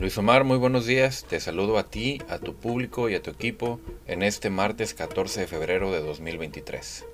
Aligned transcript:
Luis 0.00 0.16
Omar, 0.16 0.44
muy 0.44 0.56
buenos 0.56 0.86
días. 0.86 1.26
Te 1.28 1.40
saludo 1.40 1.76
a 1.76 1.90
ti, 1.90 2.22
a 2.30 2.38
tu 2.38 2.54
público 2.54 3.10
y 3.10 3.14
a 3.14 3.22
tu 3.22 3.30
equipo 3.30 3.80
en 4.06 4.22
este 4.22 4.48
martes 4.48 4.94
14 4.94 5.40
de 5.40 5.46
febrero 5.46 5.92
de 5.92 6.00
2023. 6.00 7.04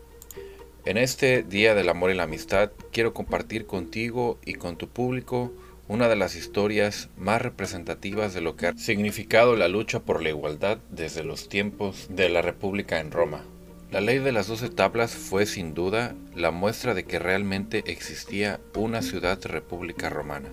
En 0.85 0.97
este 0.97 1.43
Día 1.43 1.75
del 1.75 1.89
Amor 1.89 2.13
y 2.13 2.15
la 2.15 2.23
Amistad 2.23 2.71
quiero 2.93 3.13
compartir 3.13 3.67
contigo 3.67 4.39
y 4.45 4.55
con 4.55 4.77
tu 4.77 4.87
público 4.87 5.53
una 5.89 6.09
de 6.09 6.15
las 6.15 6.37
historias 6.37 7.09
más 7.17 7.43
representativas 7.43 8.35
de 8.35 8.41
lo 8.41 8.55
que 8.55 8.69
ha 8.69 8.79
significado 8.79 9.57
la 9.57 9.67
lucha 9.67 9.99
por 9.99 10.23
la 10.23 10.29
igualdad 10.29 10.79
desde 10.89 11.25
los 11.25 11.49
tiempos 11.49 12.07
de 12.09 12.29
la 12.29 12.41
República 12.41 13.01
en 13.01 13.11
Roma. 13.11 13.43
La 13.91 14.01
ley 14.01 14.21
de 14.21 14.31
las 14.31 14.47
doce 14.47 14.69
tablas 14.69 15.13
fue 15.13 15.47
sin 15.47 15.75
duda 15.75 16.15
la 16.37 16.53
muestra 16.53 16.95
de 16.95 17.03
que 17.03 17.19
realmente 17.19 17.83
existía 17.87 18.61
una 18.77 19.03
ciudad 19.03 19.45
república 19.45 20.09
romana. 20.09 20.51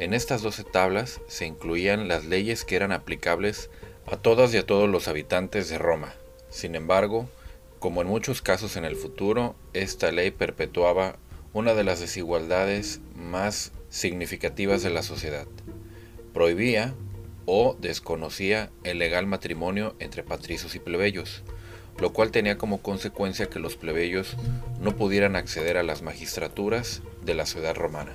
En 0.00 0.14
estas 0.14 0.40
doce 0.40 0.64
tablas 0.64 1.20
se 1.28 1.44
incluían 1.44 2.08
las 2.08 2.24
leyes 2.24 2.64
que 2.64 2.74
eran 2.74 2.90
aplicables 2.90 3.68
a 4.06 4.16
todas 4.16 4.54
y 4.54 4.56
a 4.56 4.64
todos 4.64 4.88
los 4.88 5.08
habitantes 5.08 5.68
de 5.68 5.76
Roma. 5.76 6.14
Sin 6.48 6.74
embargo, 6.74 7.28
como 7.80 8.00
en 8.00 8.08
muchos 8.08 8.40
casos 8.40 8.76
en 8.76 8.86
el 8.86 8.96
futuro, 8.96 9.56
esta 9.74 10.10
ley 10.10 10.30
perpetuaba 10.30 11.18
una 11.52 11.74
de 11.74 11.84
las 11.84 12.00
desigualdades 12.00 13.00
más 13.14 13.72
significativas 13.90 14.82
de 14.82 14.88
la 14.88 15.02
sociedad. 15.02 15.46
Prohibía 16.32 16.94
o 17.44 17.76
desconocía 17.78 18.70
el 18.84 19.00
legal 19.00 19.26
matrimonio 19.26 19.96
entre 19.98 20.22
patricios 20.22 20.74
y 20.76 20.78
plebeyos, 20.78 21.42
lo 21.98 22.14
cual 22.14 22.30
tenía 22.30 22.56
como 22.56 22.80
consecuencia 22.80 23.50
que 23.50 23.58
los 23.58 23.76
plebeyos 23.76 24.38
no 24.80 24.96
pudieran 24.96 25.36
acceder 25.36 25.76
a 25.76 25.82
las 25.82 26.00
magistraturas 26.00 27.02
de 27.22 27.34
la 27.34 27.44
ciudad 27.44 27.74
romana. 27.74 28.14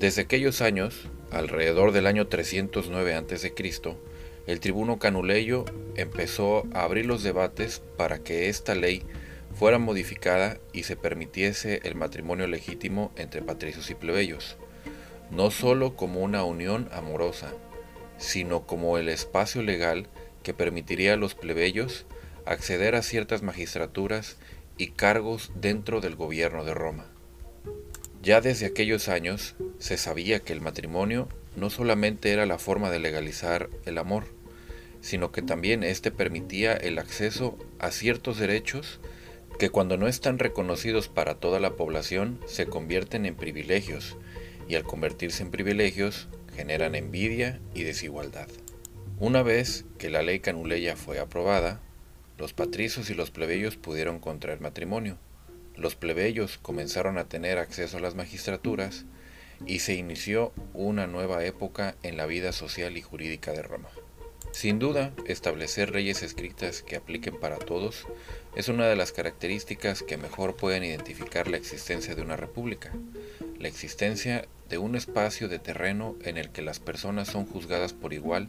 Desde 0.00 0.22
aquellos 0.22 0.62
años, 0.62 1.10
alrededor 1.30 1.92
del 1.92 2.06
año 2.06 2.26
309 2.26 3.14
a.C., 3.16 3.52
el 4.46 4.58
tribuno 4.58 4.98
Canuleyo 4.98 5.66
empezó 5.94 6.66
a 6.72 6.84
abrir 6.84 7.04
los 7.04 7.22
debates 7.22 7.82
para 7.98 8.20
que 8.20 8.48
esta 8.48 8.74
ley 8.74 9.02
fuera 9.54 9.78
modificada 9.78 10.56
y 10.72 10.84
se 10.84 10.96
permitiese 10.96 11.82
el 11.84 11.96
matrimonio 11.96 12.46
legítimo 12.46 13.12
entre 13.16 13.42
patricios 13.42 13.90
y 13.90 13.94
plebeyos, 13.94 14.56
no 15.30 15.50
sólo 15.50 15.96
como 15.96 16.20
una 16.20 16.44
unión 16.44 16.88
amorosa, 16.92 17.52
sino 18.16 18.66
como 18.66 18.96
el 18.96 19.10
espacio 19.10 19.62
legal 19.62 20.08
que 20.42 20.54
permitiría 20.54 21.12
a 21.12 21.18
los 21.18 21.34
plebeyos 21.34 22.06
acceder 22.46 22.94
a 22.94 23.02
ciertas 23.02 23.42
magistraturas 23.42 24.38
y 24.78 24.92
cargos 24.92 25.52
dentro 25.56 26.00
del 26.00 26.16
gobierno 26.16 26.64
de 26.64 26.72
Roma. 26.72 27.19
Ya 28.22 28.42
desde 28.42 28.66
aquellos 28.66 29.08
años 29.08 29.54
se 29.78 29.96
sabía 29.96 30.40
que 30.40 30.52
el 30.52 30.60
matrimonio 30.60 31.28
no 31.56 31.70
solamente 31.70 32.32
era 32.32 32.44
la 32.44 32.58
forma 32.58 32.90
de 32.90 32.98
legalizar 32.98 33.70
el 33.86 33.96
amor, 33.96 34.26
sino 35.00 35.32
que 35.32 35.40
también 35.40 35.82
éste 35.82 36.10
permitía 36.10 36.74
el 36.74 36.98
acceso 36.98 37.56
a 37.78 37.90
ciertos 37.90 38.38
derechos 38.38 39.00
que 39.58 39.70
cuando 39.70 39.96
no 39.96 40.06
están 40.06 40.38
reconocidos 40.38 41.08
para 41.08 41.36
toda 41.36 41.60
la 41.60 41.76
población 41.76 42.38
se 42.46 42.66
convierten 42.66 43.24
en 43.24 43.36
privilegios 43.36 44.16
y 44.68 44.74
al 44.74 44.84
convertirse 44.84 45.42
en 45.42 45.50
privilegios 45.50 46.28
generan 46.54 46.94
envidia 46.94 47.60
y 47.74 47.84
desigualdad. 47.84 48.48
Una 49.18 49.42
vez 49.42 49.86
que 49.98 50.10
la 50.10 50.22
ley 50.22 50.40
canuleya 50.40 50.96
fue 50.96 51.18
aprobada, 51.18 51.80
los 52.38 52.52
patricios 52.52 53.10
y 53.10 53.14
los 53.14 53.30
plebeyos 53.30 53.76
pudieron 53.76 54.18
contraer 54.18 54.60
matrimonio, 54.60 55.18
los 55.80 55.96
plebeyos 55.96 56.58
comenzaron 56.58 57.16
a 57.16 57.24
tener 57.24 57.58
acceso 57.58 57.96
a 57.96 58.00
las 58.00 58.14
magistraturas 58.14 59.06
y 59.66 59.78
se 59.78 59.94
inició 59.94 60.52
una 60.74 61.06
nueva 61.06 61.44
época 61.44 61.96
en 62.02 62.18
la 62.18 62.26
vida 62.26 62.52
social 62.52 62.98
y 62.98 63.02
jurídica 63.02 63.52
de 63.52 63.62
Roma. 63.62 63.88
Sin 64.52 64.78
duda, 64.78 65.12
establecer 65.26 65.94
leyes 65.94 66.22
escritas 66.22 66.82
que 66.82 66.96
apliquen 66.96 67.38
para 67.38 67.56
todos 67.56 68.06
es 68.56 68.68
una 68.68 68.88
de 68.88 68.96
las 68.96 69.12
características 69.12 70.02
que 70.02 70.18
mejor 70.18 70.54
pueden 70.56 70.84
identificar 70.84 71.48
la 71.48 71.56
existencia 71.56 72.14
de 72.14 72.22
una 72.22 72.36
república, 72.36 72.92
la 73.58 73.68
existencia 73.68 74.46
de 74.68 74.76
un 74.76 74.96
espacio 74.96 75.48
de 75.48 75.60
terreno 75.60 76.16
en 76.24 76.36
el 76.36 76.50
que 76.50 76.62
las 76.62 76.78
personas 76.78 77.28
son 77.28 77.46
juzgadas 77.46 77.92
por 77.92 78.12
igual 78.12 78.48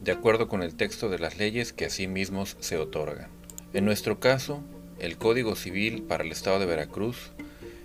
de 0.00 0.12
acuerdo 0.12 0.48
con 0.48 0.62
el 0.62 0.74
texto 0.74 1.10
de 1.10 1.18
las 1.18 1.36
leyes 1.36 1.72
que 1.72 1.86
a 1.86 1.90
sí 1.90 2.06
mismos 2.06 2.56
se 2.60 2.78
otorgan. 2.78 3.28
En 3.74 3.84
nuestro 3.84 4.20
caso, 4.20 4.62
el 5.02 5.18
Código 5.18 5.56
Civil 5.56 6.04
para 6.04 6.22
el 6.22 6.30
Estado 6.30 6.60
de 6.60 6.66
Veracruz 6.66 7.32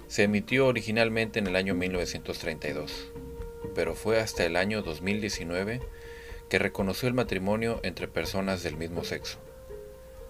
se 0.07 0.21
emitió 0.21 0.67
originalmente 0.67 1.39
en 1.39 1.47
el 1.47 1.55
año 1.55 1.73
1932, 1.73 3.07
pero 3.73 3.95
fue 3.95 4.19
hasta 4.19 4.45
el 4.45 4.55
año 4.55 4.83
2019 4.83 5.81
que 6.47 6.59
reconoció 6.59 7.07
el 7.07 7.15
matrimonio 7.15 7.79
entre 7.81 8.07
personas 8.07 8.61
del 8.61 8.77
mismo 8.77 9.03
sexo. 9.03 9.39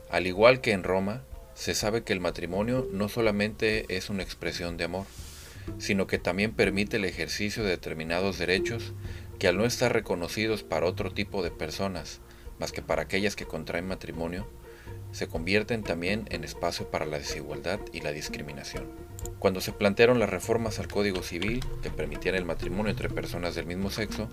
Al 0.10 0.28
igual 0.28 0.62
que 0.62 0.72
en 0.72 0.84
Roma, 0.84 1.26
se 1.56 1.76
sabe 1.76 2.04
que 2.04 2.14
el 2.14 2.22
matrimonio 2.22 2.88
no 2.94 3.10
solamente 3.10 3.86
es 3.90 4.10
una 4.10 4.24
expresión 4.24 4.78
de 4.78 4.86
amor, 4.86 5.06
sino 5.80 6.08
que 6.08 6.20
también 6.20 6.54
permite 6.54 6.96
el 6.96 7.04
ejercicio 7.04 7.66
de 7.66 7.72
determinados 7.72 8.38
derechos 8.38 8.94
que 9.40 9.50
al 9.50 9.58
no 9.58 9.66
estar 9.66 9.92
reconocidos 9.92 10.64
para 10.64 10.86
otro 10.86 11.12
tipo 11.12 11.44
de 11.44 11.52
personas, 11.52 12.22
más 12.60 12.72
que 12.72 12.82
para 12.82 13.02
aquellas 13.02 13.36
que 13.36 13.46
contraen 13.46 13.90
matrimonio, 13.90 14.48
se 15.18 15.28
convierten 15.28 15.82
también 15.82 16.28
en 16.30 16.44
espacio 16.44 16.92
para 16.92 17.08
la 17.08 17.18
desigualdad 17.18 17.80
y 17.92 18.02
la 18.02 18.12
discriminación. 18.12 18.86
Cuando 19.40 19.62
se 19.62 19.72
plantearon 19.72 20.20
las 20.20 20.30
reformas 20.30 20.78
al 20.78 20.88
Código 20.88 21.24
Civil 21.24 21.66
que 21.82 21.90
permitían 21.90 22.36
el 22.36 22.46
matrimonio 22.46 22.92
entre 22.92 23.10
personas 23.10 23.56
del 23.56 23.66
mismo 23.66 23.90
sexo, 23.90 24.30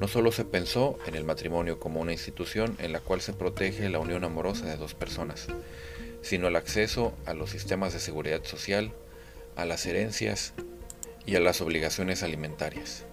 no 0.00 0.06
solo 0.06 0.30
se 0.30 0.44
pensó 0.44 0.96
en 1.06 1.16
el 1.16 1.24
matrimonio 1.24 1.80
como 1.80 2.00
una 2.00 2.12
institución 2.12 2.76
en 2.78 2.92
la 2.92 3.00
cual 3.00 3.20
se 3.20 3.32
protege 3.32 3.88
la 3.88 3.98
unión 3.98 4.22
amorosa 4.22 4.66
de 4.66 4.76
dos 4.76 4.94
personas, 4.94 5.48
sino 6.22 6.46
el 6.46 6.54
acceso 6.54 7.12
a 7.26 7.34
los 7.34 7.50
sistemas 7.50 7.92
de 7.92 7.98
seguridad 7.98 8.44
social, 8.44 8.92
a 9.56 9.64
las 9.64 9.84
herencias 9.84 10.52
y 11.26 11.34
a 11.34 11.40
las 11.40 11.60
obligaciones 11.60 12.22
alimentarias. 12.22 13.04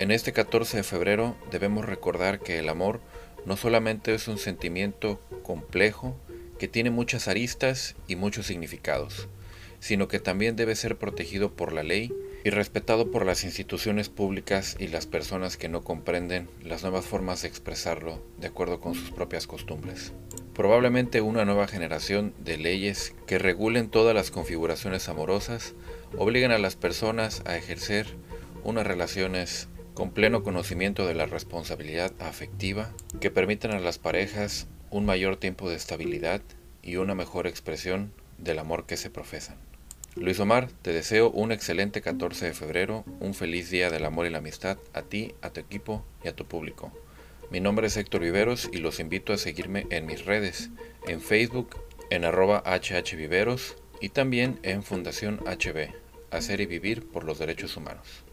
En 0.00 0.10
este 0.10 0.32
14 0.32 0.78
de 0.78 0.82
febrero 0.82 1.36
debemos 1.52 1.84
recordar 1.84 2.40
que 2.40 2.58
el 2.58 2.68
amor 2.68 3.00
no 3.46 3.56
solamente 3.56 4.14
es 4.14 4.28
un 4.28 4.38
sentimiento 4.38 5.20
complejo 5.42 6.16
que 6.58 6.68
tiene 6.68 6.90
muchas 6.90 7.28
aristas 7.28 7.94
y 8.08 8.16
muchos 8.16 8.46
significados, 8.46 9.28
sino 9.78 10.08
que 10.08 10.18
también 10.18 10.56
debe 10.56 10.74
ser 10.74 10.96
protegido 10.96 11.52
por 11.52 11.72
la 11.72 11.82
ley 11.82 12.12
y 12.44 12.50
respetado 12.50 13.10
por 13.10 13.24
las 13.24 13.44
instituciones 13.44 14.08
públicas 14.08 14.76
y 14.78 14.88
las 14.88 15.06
personas 15.06 15.56
que 15.56 15.68
no 15.68 15.82
comprenden 15.82 16.48
las 16.64 16.82
nuevas 16.82 17.04
formas 17.04 17.42
de 17.42 17.48
expresarlo 17.48 18.20
de 18.38 18.48
acuerdo 18.48 18.80
con 18.80 18.94
sus 18.94 19.10
propias 19.10 19.46
costumbres. 19.46 20.12
Probablemente 20.54 21.20
una 21.20 21.44
nueva 21.44 21.68
generación 21.68 22.34
de 22.38 22.56
leyes 22.56 23.14
que 23.26 23.38
regulen 23.38 23.88
todas 23.88 24.14
las 24.14 24.30
configuraciones 24.30 25.08
amorosas 25.08 25.74
obliguen 26.16 26.50
a 26.50 26.58
las 26.58 26.76
personas 26.76 27.42
a 27.46 27.56
ejercer 27.56 28.06
unas 28.64 28.86
relaciones 28.86 29.68
con 29.96 30.10
pleno 30.10 30.42
conocimiento 30.42 31.06
de 31.06 31.14
la 31.14 31.24
responsabilidad 31.24 32.12
afectiva 32.18 32.92
que 33.18 33.30
permitan 33.30 33.70
a 33.70 33.80
las 33.80 33.96
parejas 33.96 34.66
un 34.90 35.06
mayor 35.06 35.38
tiempo 35.38 35.70
de 35.70 35.76
estabilidad 35.76 36.42
y 36.82 36.96
una 36.96 37.14
mejor 37.14 37.46
expresión 37.46 38.12
del 38.36 38.58
amor 38.58 38.84
que 38.84 38.98
se 38.98 39.08
profesan. 39.08 39.56
Luis 40.14 40.38
Omar, 40.38 40.68
te 40.82 40.92
deseo 40.92 41.30
un 41.30 41.50
excelente 41.50 42.02
14 42.02 42.44
de 42.44 42.52
febrero, 42.52 43.06
un 43.20 43.32
feliz 43.32 43.70
día 43.70 43.88
del 43.88 44.04
amor 44.04 44.26
y 44.26 44.30
la 44.30 44.38
amistad 44.38 44.76
a 44.92 45.00
ti, 45.00 45.34
a 45.40 45.48
tu 45.48 45.60
equipo 45.60 46.04
y 46.22 46.28
a 46.28 46.36
tu 46.36 46.44
público. 46.44 46.92
Mi 47.50 47.60
nombre 47.60 47.86
es 47.86 47.96
Héctor 47.96 48.20
Viveros 48.20 48.68
y 48.70 48.78
los 48.78 49.00
invito 49.00 49.32
a 49.32 49.38
seguirme 49.38 49.86
en 49.88 50.04
mis 50.04 50.26
redes, 50.26 50.68
en 51.08 51.22
Facebook, 51.22 51.74
en 52.10 52.26
arroba 52.26 52.62
hhviveros 52.66 53.76
y 54.02 54.10
también 54.10 54.60
en 54.62 54.82
Fundación 54.82 55.40
HB, 55.46 55.88
Hacer 56.30 56.60
y 56.60 56.66
Vivir 56.66 57.08
por 57.08 57.24
los 57.24 57.38
Derechos 57.38 57.78
Humanos. 57.78 58.25